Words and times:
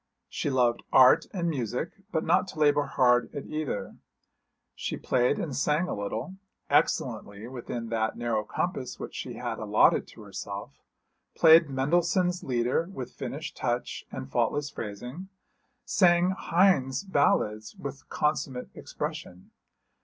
She 0.29 0.49
loved 0.49 0.81
art 0.91 1.27
and 1.31 1.47
music, 1.47 1.91
but 2.11 2.23
not 2.23 2.47
to 2.47 2.59
labour 2.59 2.87
hard 2.87 3.29
at 3.35 3.45
either. 3.45 3.97
She 4.73 4.97
played 4.97 5.37
and 5.37 5.55
sang 5.55 5.87
a 5.87 5.93
little 5.93 6.37
excellently 6.71 7.47
within 7.47 7.89
that 7.89 8.17
narrow 8.17 8.43
compass 8.43 8.99
which 8.99 9.13
she 9.13 9.33
had 9.35 9.59
allotted 9.59 10.07
to 10.07 10.23
herself 10.23 10.81
played 11.35 11.69
Mendelssohn's 11.69 12.41
'Lieder' 12.41 12.89
with 12.91 13.13
finished 13.13 13.55
touch 13.55 14.03
and 14.11 14.31
faultless 14.31 14.71
phrasing, 14.71 15.29
sang 15.85 16.31
Heine's 16.31 17.03
ballads 17.03 17.75
with 17.75 18.09
consummate 18.09 18.69
expression. 18.73 19.51